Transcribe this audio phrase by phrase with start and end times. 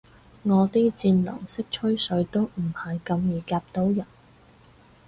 [0.41, 4.03] 我啲戰狼式吹水都唔係咁易夾到人